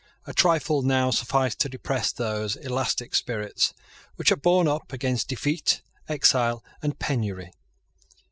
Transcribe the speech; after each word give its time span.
A 0.25 0.33
trifle 0.33 0.81
now 0.81 1.11
sufficed 1.11 1.59
to 1.59 1.69
depress 1.69 2.11
those 2.11 2.55
elastic 2.55 3.13
spirits 3.13 3.71
which 4.15 4.29
had 4.29 4.41
borne 4.41 4.67
up 4.67 4.91
against 4.91 5.27
defeat, 5.27 5.83
exile, 6.09 6.63
and 6.81 6.97
penury. 6.97 7.53